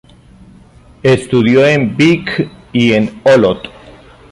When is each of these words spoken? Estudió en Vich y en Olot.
Estudió 1.03 1.63
en 1.63 1.95
Vich 1.95 2.49
y 2.73 2.93
en 2.93 3.21
Olot. 3.23 3.67